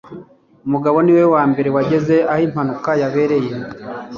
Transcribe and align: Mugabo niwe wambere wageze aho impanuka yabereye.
Mugabo 0.71 0.97
niwe 1.01 1.23
wambere 1.33 1.67
wageze 1.75 2.15
aho 2.31 2.41
impanuka 2.47 2.91
yabereye. 3.01 3.51